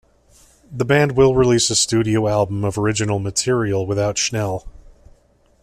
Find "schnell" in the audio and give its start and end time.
4.17-4.65